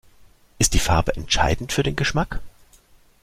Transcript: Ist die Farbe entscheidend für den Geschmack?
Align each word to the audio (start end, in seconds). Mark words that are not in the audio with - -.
Ist 0.57 0.73
die 0.73 0.79
Farbe 0.79 1.15
entscheidend 1.15 1.73
für 1.73 1.83
den 1.83 1.95
Geschmack? 1.95 2.39